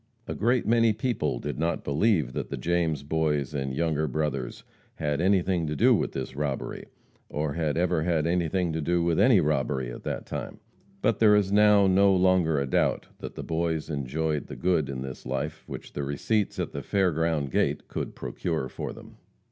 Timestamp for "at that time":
9.91-10.59